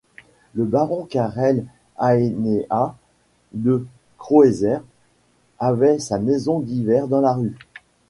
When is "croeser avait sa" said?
4.17-6.17